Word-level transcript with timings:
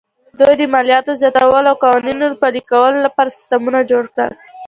دوی 0.39 0.53
د 0.57 0.63
مالیاتو 0.73 1.19
زیاتولو 1.21 1.69
او 1.71 1.75
د 1.77 1.79
قوانینو 1.81 2.39
پلي 2.41 2.61
کولو 2.71 2.97
لپاره 3.05 3.35
سیستمونه 3.37 3.79
جوړ 3.91 4.03
کړل 4.15 4.31